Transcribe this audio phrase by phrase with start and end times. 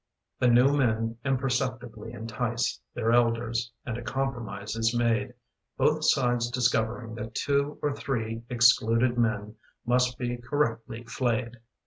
[0.39, 5.35] The new men imperceptibly entice Their elders, and a compromise is made,
[5.77, 11.57] Both sides discovering that two or three Excluded men must be correctly flayed.